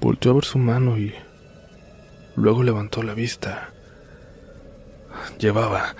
Volteó 0.00 0.32
a 0.32 0.34
ver 0.36 0.44
su 0.44 0.58
mano 0.58 0.96
y 0.96 1.14
luego 2.36 2.62
levantó 2.62 3.02
la 3.02 3.12
vista. 3.12 3.74
Llevaba 5.38 5.94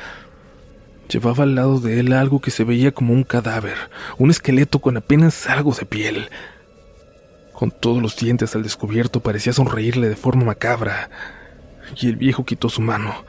Llevaba 1.11 1.43
al 1.43 1.57
lado 1.57 1.81
de 1.81 1.99
él 1.99 2.13
algo 2.13 2.41
que 2.41 2.53
se 2.53 2.63
veía 2.63 2.93
como 2.93 3.13
un 3.13 3.25
cadáver, 3.25 3.77
un 4.17 4.31
esqueleto 4.31 4.79
con 4.79 4.97
apenas 4.97 5.49
algo 5.49 5.75
de 5.75 5.85
piel. 5.85 6.29
Con 7.53 7.73
todos 7.73 8.01
los 8.01 8.17
dientes 8.17 8.55
al 8.55 8.63
descubierto 8.63 9.19
parecía 9.21 9.53
sonreírle 9.53 10.09
de 10.09 10.15
forma 10.15 10.45
macabra, 10.45 11.11
y 12.01 12.07
el 12.07 12.15
viejo 12.15 12.45
quitó 12.45 12.69
su 12.69 12.81
mano. 12.81 13.25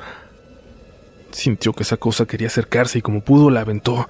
Sintió 1.31 1.73
que 1.73 1.81
esa 1.81 1.97
cosa 1.97 2.27
quería 2.27 2.47
acercarse 2.47 2.99
y 2.99 3.01
como 3.01 3.21
pudo 3.21 3.49
la 3.49 3.61
aventó. 3.61 4.07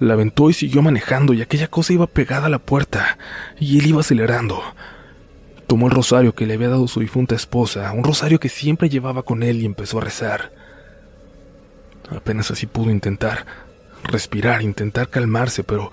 La 0.00 0.14
aventó 0.14 0.50
y 0.50 0.54
siguió 0.54 0.82
manejando 0.82 1.34
y 1.34 1.42
aquella 1.42 1.68
cosa 1.68 1.92
iba 1.92 2.08
pegada 2.08 2.46
a 2.46 2.50
la 2.50 2.58
puerta, 2.58 3.18
y 3.60 3.78
él 3.78 3.86
iba 3.86 4.00
acelerando. 4.00 4.60
Tomó 5.68 5.86
el 5.86 5.92
rosario 5.92 6.34
que 6.34 6.46
le 6.46 6.54
había 6.54 6.70
dado 6.70 6.88
su 6.88 6.98
difunta 6.98 7.36
esposa, 7.36 7.92
un 7.92 8.02
rosario 8.02 8.40
que 8.40 8.48
siempre 8.48 8.88
llevaba 8.88 9.22
con 9.22 9.44
él 9.44 9.62
y 9.62 9.66
empezó 9.66 9.98
a 9.98 10.00
rezar. 10.02 10.63
Apenas 12.10 12.50
así 12.50 12.66
pudo 12.66 12.90
intentar 12.90 13.46
respirar, 14.04 14.62
intentar 14.62 15.08
calmarse, 15.08 15.64
pero 15.64 15.90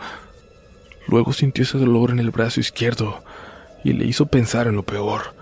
luego 1.07 1.33
sintió 1.33 1.63
ese 1.63 1.77
dolor 1.77 2.11
en 2.11 2.19
el 2.19 2.31
brazo 2.31 2.59
izquierdo 2.59 3.23
y 3.83 3.93
le 3.93 4.05
hizo 4.05 4.27
pensar 4.27 4.67
en 4.67 4.75
lo 4.75 4.83
peor. 4.83 5.33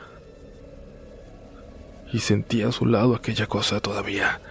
Y 2.12 2.20
sentía 2.20 2.70
a 2.70 2.72
su 2.72 2.86
lado 2.86 3.16
aquella 3.16 3.48
cosa 3.48 3.80
todavía. 3.80 4.42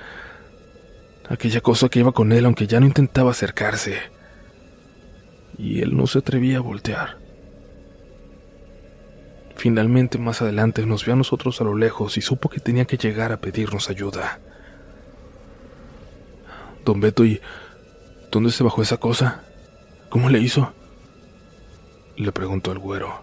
Aquella 1.29 1.61
cosa 1.61 1.89
que 1.89 2.01
iba 2.01 2.13
con 2.13 2.33
él 2.33 2.45
aunque 2.45 2.67
ya 2.67 2.81
no 2.81 2.87
intentaba 2.87 3.33
acercarse. 3.33 3.99
Y 5.57 5.81
él 5.83 5.97
no 5.97 6.07
se 6.07 6.19
atrevía 6.19 6.59
a 6.59 6.63
voltear. 6.63 7.19
Finalmente 9.57 10.19
más 10.19 10.41
adelante 10.41 10.87
nos 10.87 11.05
vio 11.05 11.15
a 11.15 11.17
nosotros 11.17 11.61
a 11.61 11.65
lo 11.65 11.77
lejos 11.77 12.17
y 12.17 12.21
supo 12.21 12.49
que 12.49 12.61
tenía 12.61 12.85
que 12.85 12.97
llegar 12.97 13.33
a 13.33 13.41
pedirnos 13.41 13.91
ayuda. 13.91 14.39
Don 16.89 17.03
Beto, 17.03 17.27
¿y 17.27 17.39
dónde 18.31 18.51
se 18.51 18.65
bajó 18.65 18.81
esa 18.81 18.97
cosa? 18.97 19.45
¿Cómo 20.09 20.31
le 20.31 20.39
hizo? 20.39 20.73
Le 22.17 22.33
preguntó 22.33 22.73
el 22.73 22.79
güero. 22.79 23.23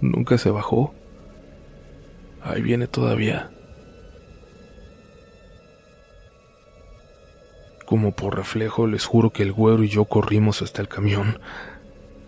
¿Nunca 0.00 0.38
se 0.38 0.50
bajó? 0.50 0.94
Ahí 2.42 2.62
viene 2.62 2.86
todavía. 2.86 3.50
Como 7.84 8.12
por 8.12 8.36
reflejo 8.36 8.86
les 8.86 9.04
juro 9.04 9.30
que 9.30 9.42
el 9.42 9.50
güero 9.50 9.82
y 9.82 9.88
yo 9.88 10.04
corrimos 10.04 10.62
hasta 10.62 10.80
el 10.80 10.86
camión 10.86 11.40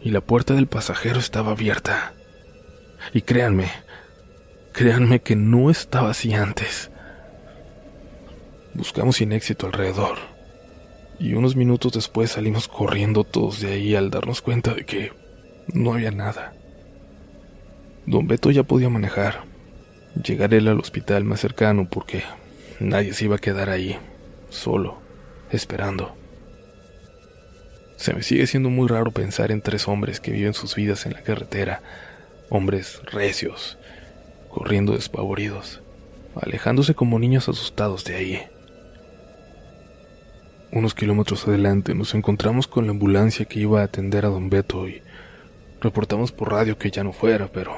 y 0.01 0.11
la 0.11 0.23
puerta 0.23 0.55
del 0.55 0.67
pasajero 0.67 1.21
estaba 1.21 1.53
abierta. 1.53 2.15
Y 3.15 3.23
créanme, 3.23 3.71
créanme 4.73 5.21
que 5.23 5.37
no 5.37 5.71
estaba 5.71 6.11
así 6.11 6.35
antes. 6.35 6.90
Buscamos 8.75 9.17
sin 9.17 9.33
éxito 9.33 9.67
alrededor. 9.67 10.19
Y 11.19 11.35
unos 11.35 11.57
minutos 11.57 11.93
después 11.93 12.31
salimos 12.31 12.69
corriendo 12.69 13.25
todos 13.25 13.61
de 13.61 13.73
ahí 13.73 13.95
al 13.95 14.11
darnos 14.11 14.41
cuenta 14.41 14.75
de 14.75 14.85
que 14.85 15.13
no 15.73 15.93
había 15.93 16.11
nada. 16.11 16.55
Don 18.07 18.27
Beto 18.27 18.51
ya 18.51 18.63
podía 18.63 18.89
manejar. 18.89 19.45
Llegar 20.25 20.55
él 20.55 20.69
al 20.69 20.81
hospital 20.81 21.25
más 21.25 21.41
cercano 21.41 21.89
porque 21.89 22.23
nadie 22.81 23.13
se 23.13 23.27
iba 23.27 23.37
a 23.37 23.41
quedar 23.41 23.71
ahí, 23.71 23.99
solo, 24.49 24.99
esperando. 25.51 26.17
Se 27.97 28.15
me 28.15 28.23
sigue 28.23 28.47
siendo 28.47 28.71
muy 28.71 28.89
raro 28.89 29.11
pensar 29.11 29.53
en 29.53 29.61
tres 29.61 29.87
hombres 29.87 30.21
que 30.21 30.33
viven 30.33 30.55
sus 30.55 30.75
vidas 30.75 31.05
en 31.05 31.13
la 31.13 31.23
carretera, 31.23 31.83
hombres 32.49 33.03
recios, 33.05 33.79
corriendo 34.49 34.95
despavoridos, 34.95 35.83
alejándose 36.35 36.95
como 36.95 37.19
niños 37.19 37.49
asustados 37.49 38.05
de 38.05 38.17
ahí. 38.17 38.43
Unos 40.73 40.95
kilómetros 40.95 41.49
adelante 41.49 41.97
nos 41.97 42.15
encontramos 42.15 42.69
con 42.69 42.87
la 42.87 42.93
ambulancia 42.93 43.45
que 43.45 43.59
iba 43.59 43.81
a 43.81 43.85
atender 43.85 44.25
a 44.25 44.29
don 44.29 44.51
Beto 44.51 44.89
y 44.89 45.03
reportamos 45.81 46.31
por 46.31 46.53
radio 46.53 46.79
que 46.79 46.93
ya 46.93 47.03
no 47.03 47.13
fuera, 47.13 47.49
pero 47.49 47.77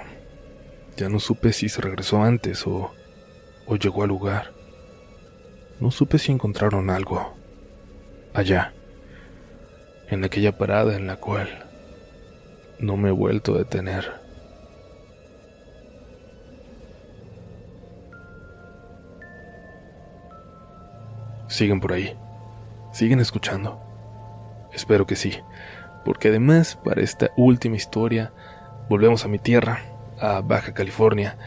ya 0.99 1.09
no 1.09 1.19
supe 1.19 1.55
si 1.55 1.71
se 1.71 1.81
regresó 1.81 2.23
antes 2.23 2.67
o, 2.67 2.93
o 3.65 3.77
llegó 3.77 4.03
al 4.03 4.11
lugar. 4.11 4.53
No 5.81 5.91
supe 5.91 6.19
si 6.19 6.33
encontraron 6.33 6.91
algo 6.91 7.35
allá, 8.35 8.75
en 10.09 10.25
aquella 10.25 10.59
parada 10.59 10.95
en 10.95 11.07
la 11.07 11.17
cual 11.17 11.49
no 12.79 12.99
me 12.99 13.09
he 13.09 13.13
vuelto 13.13 13.55
a 13.55 13.59
detener. 13.59 14.21
Siguen 21.49 21.81
por 21.81 21.95
ahí. 21.95 22.15
Siguen 22.93 23.21
escuchando. 23.21 23.81
Espero 24.73 25.07
que 25.07 25.17
sí, 25.17 25.39
porque 26.05 26.29
además 26.29 26.79
para 26.85 27.01
esta 27.01 27.31
última 27.37 27.77
historia 27.77 28.33
volvemos 28.89 29.25
a 29.25 29.29
mi 29.29 29.39
tierra, 29.39 29.81
a 30.21 30.41
Baja 30.43 30.75
California, 30.75 31.39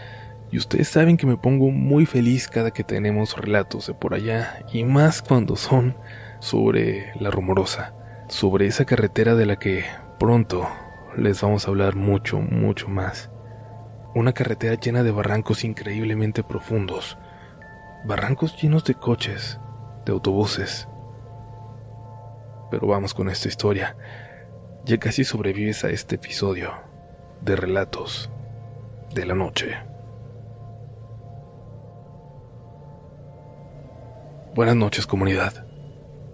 y 0.51 0.57
ustedes 0.57 0.87
saben 0.87 1.17
que 1.17 1.27
me 1.27 1.37
pongo 1.37 1.69
muy 1.69 2.05
feliz 2.05 2.47
cada 2.47 2.71
que 2.71 2.83
tenemos 2.83 3.37
relatos 3.37 3.87
de 3.87 3.93
por 3.93 4.13
allá, 4.13 4.65
y 4.73 4.83
más 4.83 5.21
cuando 5.21 5.55
son 5.55 5.95
sobre 6.39 7.13
la 7.19 7.29
rumorosa, 7.29 7.93
sobre 8.27 8.65
esa 8.67 8.85
carretera 8.85 9.35
de 9.35 9.45
la 9.45 9.57
que 9.57 9.85
pronto 10.17 10.67
les 11.15 11.41
vamos 11.41 11.67
a 11.67 11.69
hablar 11.69 11.95
mucho, 11.95 12.39
mucho 12.39 12.87
más. 12.87 13.29
Una 14.15 14.33
carretera 14.33 14.75
llena 14.75 15.03
de 15.03 15.11
barrancos 15.11 15.63
increíblemente 15.63 16.43
profundos, 16.43 17.17
barrancos 18.05 18.59
llenos 18.61 18.83
de 18.85 18.95
coches, 18.95 19.59
de 20.05 20.11
autobuses. 20.11 20.87
Pero 22.75 22.87
vamos 22.87 23.13
con 23.13 23.29
esta 23.29 23.47
historia. 23.47 23.95
Ya 24.83 24.97
casi 24.97 25.23
sobrevives 25.23 25.85
a 25.85 25.91
este 25.91 26.15
episodio 26.15 26.73
de 27.39 27.55
relatos 27.55 28.29
de 29.13 29.25
la 29.25 29.33
noche. 29.33 29.77
Buenas 34.53 34.75
noches 34.75 35.07
comunidad. 35.07 35.65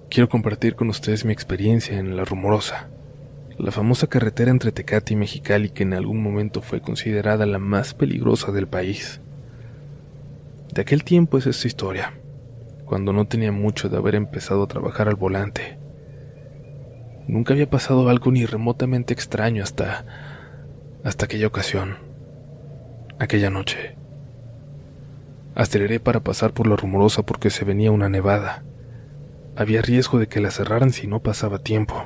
Quiero 0.09 0.29
compartir 0.29 0.73
con 0.73 0.89
ustedes 0.89 1.25
mi 1.25 1.31
experiencia 1.31 1.99
en 1.99 2.17
La 2.17 2.25
Rumorosa, 2.25 2.89
la 3.59 3.71
famosa 3.71 4.07
carretera 4.07 4.49
entre 4.49 4.71
Tecate 4.71 5.13
y 5.13 5.17
Mexicali 5.17 5.69
que 5.69 5.83
en 5.83 5.93
algún 5.93 6.23
momento 6.23 6.63
fue 6.63 6.81
considerada 6.81 7.45
la 7.45 7.59
más 7.59 7.93
peligrosa 7.93 8.51
del 8.51 8.67
país. 8.67 9.21
De 10.73 10.81
aquel 10.81 11.03
tiempo 11.03 11.37
es 11.37 11.45
esta 11.45 11.67
historia, 11.67 12.15
cuando 12.85 13.13
no 13.13 13.27
tenía 13.27 13.51
mucho 13.51 13.89
de 13.89 13.97
haber 13.97 14.15
empezado 14.15 14.63
a 14.63 14.67
trabajar 14.67 15.07
al 15.07 15.15
volante. 15.15 15.77
Nunca 17.27 17.53
había 17.53 17.69
pasado 17.69 18.09
algo 18.09 18.31
ni 18.31 18.45
remotamente 18.45 19.13
extraño 19.13 19.63
hasta 19.63 20.05
hasta 21.03 21.25
aquella 21.25 21.47
ocasión, 21.47 21.97
aquella 23.19 23.49
noche. 23.49 23.95
Aceleré 25.55 25.99
para 25.99 26.21
pasar 26.21 26.53
por 26.53 26.67
la 26.67 26.75
rumorosa 26.75 27.23
porque 27.23 27.49
se 27.49 27.65
venía 27.65 27.91
una 27.91 28.09
nevada. 28.09 28.63
Había 29.55 29.81
riesgo 29.81 30.19
de 30.19 30.27
que 30.27 30.39
la 30.39 30.51
cerraran 30.51 30.91
si 30.91 31.07
no 31.07 31.21
pasaba 31.21 31.59
tiempo. 31.59 32.05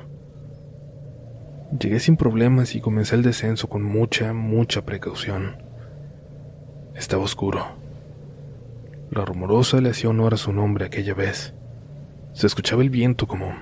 Llegué 1.78 2.00
sin 2.00 2.16
problemas 2.16 2.76
y 2.76 2.82
comencé 2.82 3.16
el 3.16 3.24
descenso 3.24 3.68
con 3.68 3.84
mucha, 3.84 4.34
mucha 4.34 4.86
precaución. 4.86 5.58
Estaba 6.96 7.24
oscuro. 7.24 7.66
La 9.12 9.26
rumorosa 9.26 9.82
le 9.82 9.90
hacía 9.90 10.10
honor 10.10 10.34
a 10.34 10.38
su 10.38 10.54
nombre 10.54 10.86
aquella 10.86 11.14
vez. 11.14 11.54
Se 12.34 12.48
escuchaba 12.48 12.82
el 12.82 12.90
viento 12.90 13.28
como. 13.28 13.54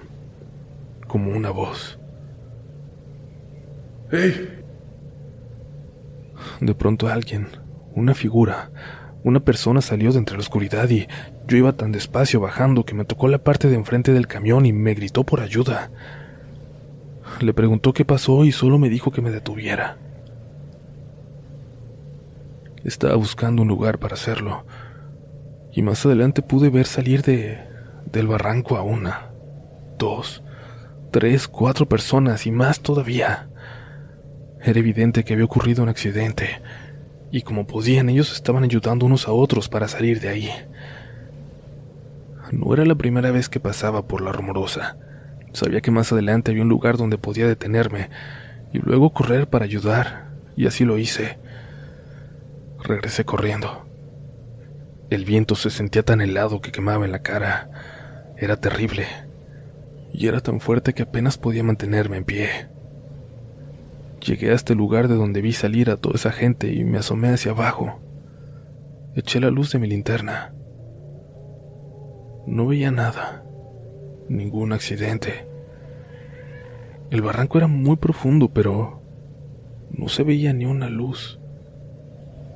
Como 1.13 1.29
una 1.29 1.51
voz. 1.51 1.99
¡Hey! 4.11 4.63
De 6.59 6.73
pronto 6.73 7.07
alguien, 7.07 7.49
una 7.93 8.15
figura, 8.15 8.71
una 9.23 9.39
persona 9.39 9.81
salió 9.81 10.11
de 10.11 10.17
entre 10.17 10.37
la 10.37 10.41
oscuridad 10.41 10.89
y 10.89 11.07
yo 11.47 11.57
iba 11.57 11.73
tan 11.73 11.91
despacio 11.91 12.39
bajando 12.39 12.83
que 12.83 12.95
me 12.95 13.05
tocó 13.05 13.27
la 13.27 13.37
parte 13.37 13.69
de 13.69 13.75
enfrente 13.75 14.11
del 14.11 14.25
camión 14.25 14.65
y 14.65 14.73
me 14.73 14.95
gritó 14.95 15.23
por 15.23 15.41
ayuda. 15.41 15.91
Le 17.41 17.53
preguntó 17.53 17.93
qué 17.93 18.05
pasó 18.05 18.43
y 18.43 18.51
solo 18.51 18.79
me 18.79 18.89
dijo 18.89 19.11
que 19.11 19.21
me 19.21 19.29
detuviera. 19.29 19.99
Estaba 22.83 23.13
buscando 23.17 23.61
un 23.61 23.67
lugar 23.67 23.99
para 23.99 24.15
hacerlo 24.15 24.65
y 25.71 25.83
más 25.83 26.03
adelante 26.07 26.41
pude 26.41 26.71
ver 26.71 26.87
salir 26.87 27.21
de 27.21 27.59
del 28.11 28.25
barranco 28.25 28.77
a 28.77 28.81
una, 28.81 29.29
dos, 29.99 30.43
tres, 31.13 31.47
cuatro 31.47 31.85
personas 31.85 32.47
y 32.47 32.51
más 32.51 32.79
todavía. 32.79 33.47
Era 34.63 34.79
evidente 34.79 35.23
que 35.23 35.33
había 35.33 35.45
ocurrido 35.45 35.83
un 35.83 35.89
accidente, 35.89 36.59
y 37.31 37.43
como 37.43 37.67
podían 37.67 38.09
ellos 38.09 38.33
estaban 38.33 38.63
ayudando 38.63 39.05
unos 39.05 39.27
a 39.27 39.31
otros 39.31 39.69
para 39.69 39.87
salir 39.87 40.19
de 40.19 40.29
ahí. 40.29 40.49
No 42.51 42.73
era 42.73 42.83
la 42.83 42.95
primera 42.95 43.29
vez 43.29 43.47
que 43.47 43.59
pasaba 43.59 44.07
por 44.07 44.21
la 44.21 44.31
rumorosa. 44.31 44.97
Sabía 45.51 45.81
que 45.81 45.91
más 45.91 46.11
adelante 46.11 46.49
había 46.49 46.63
un 46.63 46.69
lugar 46.69 46.97
donde 46.97 47.19
podía 47.19 47.47
detenerme 47.47 48.09
y 48.73 48.79
luego 48.79 49.11
correr 49.11 49.47
para 49.47 49.65
ayudar, 49.65 50.31
y 50.57 50.65
así 50.65 50.83
lo 50.83 50.97
hice. 50.97 51.37
Regresé 52.83 53.23
corriendo. 53.23 53.85
El 55.11 55.25
viento 55.25 55.53
se 55.53 55.69
sentía 55.69 56.01
tan 56.01 56.21
helado 56.21 56.59
que 56.59 56.71
quemaba 56.71 57.05
en 57.05 57.11
la 57.11 57.21
cara. 57.21 57.69
Era 58.35 58.57
terrible. 58.57 59.05
Y 60.13 60.27
era 60.27 60.39
tan 60.39 60.59
fuerte 60.59 60.93
que 60.93 61.03
apenas 61.03 61.37
podía 61.37 61.63
mantenerme 61.63 62.17
en 62.17 62.23
pie. 62.23 62.49
Llegué 64.25 64.51
a 64.51 64.55
este 64.55 64.75
lugar 64.75 65.09
de 65.09 65.15
donde 65.15 65.41
vi 65.41 65.51
salir 65.51 65.89
a 65.89 65.97
toda 65.97 66.15
esa 66.15 66.31
gente 66.31 66.71
y 66.71 66.85
me 66.85 66.99
asomé 66.99 67.29
hacia 67.29 67.51
abajo. 67.51 67.99
Eché 69.15 69.39
la 69.41 69.49
luz 69.49 69.71
de 69.73 69.79
mi 69.79 69.87
linterna. 69.87 70.53
No 72.47 72.67
veía 72.67 72.91
nada. 72.91 73.43
Ningún 74.29 74.71
accidente. 74.71 75.45
El 77.09 77.21
barranco 77.21 77.57
era 77.57 77.67
muy 77.67 77.97
profundo, 77.97 78.49
pero 78.53 79.01
no 79.91 80.07
se 80.07 80.23
veía 80.23 80.53
ni 80.53 80.65
una 80.65 80.89
luz, 80.89 81.39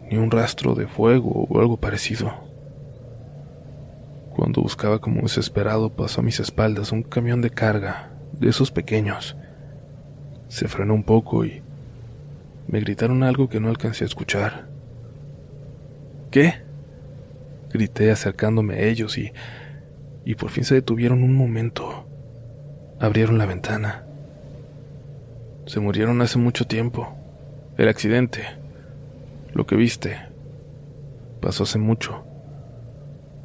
ni 0.09 0.17
un 0.17 0.31
rastro 0.31 0.73
de 0.73 0.87
fuego 0.87 1.47
o 1.49 1.59
algo 1.59 1.77
parecido. 1.77 2.46
Cuando 4.37 4.61
buscaba 4.61 4.99
como 4.99 5.23
desesperado 5.23 5.89
pasó 5.89 6.21
a 6.21 6.23
mis 6.23 6.39
espaldas 6.39 6.91
un 6.91 7.01
camión 7.01 7.41
de 7.41 7.49
carga, 7.49 8.11
de 8.33 8.49
esos 8.49 8.69
pequeños. 8.69 9.35
Se 10.47 10.67
frenó 10.67 10.93
un 10.93 11.03
poco 11.03 11.43
y 11.43 11.63
me 12.67 12.79
gritaron 12.79 13.23
algo 13.23 13.49
que 13.49 13.59
no 13.59 13.69
alcancé 13.69 14.03
a 14.03 14.07
escuchar. 14.07 14.67
¿Qué? 16.29 16.53
Grité 17.73 18.11
acercándome 18.11 18.75
a 18.75 18.81
ellos 18.81 19.17
y, 19.17 19.33
y 20.23 20.35
por 20.35 20.51
fin 20.51 20.65
se 20.65 20.75
detuvieron 20.75 21.23
un 21.23 21.33
momento. 21.33 22.05
Abrieron 22.99 23.39
la 23.39 23.47
ventana. 23.47 24.03
Se 25.65 25.79
murieron 25.79 26.21
hace 26.21 26.37
mucho 26.37 26.67
tiempo. 26.67 27.17
El 27.75 27.89
accidente. 27.89 28.43
Lo 29.53 29.65
que 29.65 29.75
viste. 29.75 30.19
Pasó 31.41 31.63
hace 31.63 31.79
mucho. 31.79 32.23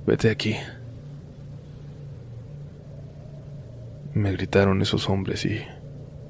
Vete 0.06 0.28
aquí. 0.28 0.54
Me 4.14 4.32
gritaron 4.32 4.82
esos 4.82 5.08
hombres 5.08 5.44
y, 5.44 5.62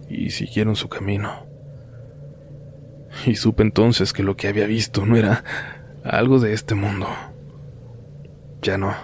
y 0.08 0.30
siguieron 0.30 0.76
su 0.76 0.88
camino. 0.88 1.46
Y 3.26 3.36
supe 3.36 3.62
entonces 3.62 4.12
que 4.12 4.22
lo 4.22 4.36
que 4.36 4.48
había 4.48 4.66
visto 4.66 5.04
no 5.06 5.16
era 5.16 5.44
algo 6.04 6.38
de 6.38 6.52
este 6.52 6.74
mundo. 6.74 7.08
Ya 8.62 8.78
no. 8.78 8.94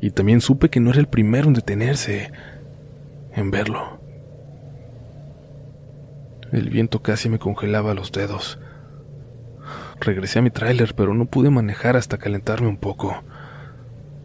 Y 0.00 0.10
también 0.10 0.40
supe 0.40 0.68
que 0.68 0.80
no 0.80 0.90
era 0.90 1.00
el 1.00 1.08
primero 1.08 1.48
en 1.48 1.54
detenerse, 1.54 2.30
en 3.34 3.50
verlo. 3.50 4.00
El 6.52 6.70
viento 6.70 7.02
casi 7.02 7.28
me 7.28 7.38
congelaba 7.38 7.94
los 7.94 8.12
dedos. 8.12 8.58
Regresé 10.00 10.38
a 10.38 10.42
mi 10.42 10.50
tráiler, 10.50 10.94
pero 10.94 11.14
no 11.14 11.26
pude 11.26 11.50
manejar 11.50 11.96
hasta 11.96 12.18
calentarme 12.18 12.68
un 12.68 12.76
poco, 12.76 13.24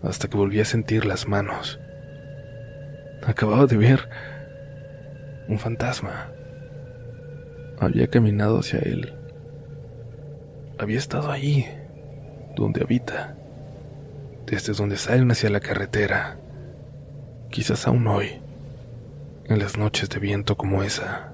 hasta 0.04 0.28
que 0.30 0.38
volví 0.38 0.60
a 0.60 0.66
sentir 0.66 1.06
las 1.06 1.28
manos. 1.28 1.80
Acababa 3.26 3.66
de 3.68 3.78
ver 3.78 4.10
un 5.48 5.60
fantasma. 5.60 6.32
Había 7.80 8.08
caminado 8.08 8.60
hacia 8.60 8.80
él. 8.80 9.14
Había 10.80 10.98
estado 10.98 11.32
ahí, 11.32 11.68
donde 12.56 12.82
habita, 12.82 13.36
desde 14.46 14.74
donde 14.74 14.98
salen 14.98 15.30
hacia 15.32 15.50
la 15.50 15.60
carretera. 15.60 16.38
Quizás 17.50 17.88
aún 17.88 18.08
hoy, 18.08 18.42
en 19.46 19.60
las 19.60 19.78
noches 19.78 20.10
de 20.10 20.20
viento 20.20 20.58
como 20.58 20.84
esa. 20.84 21.34